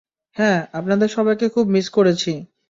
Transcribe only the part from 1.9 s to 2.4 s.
করেছি!